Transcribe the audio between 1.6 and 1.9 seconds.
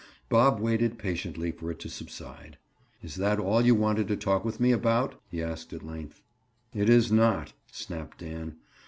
it to